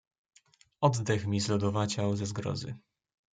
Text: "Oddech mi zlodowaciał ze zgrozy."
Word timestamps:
"Oddech 0.81 1.25
mi 1.27 1.39
zlodowaciał 1.39 2.15
ze 2.15 2.25
zgrozy." 2.25 2.75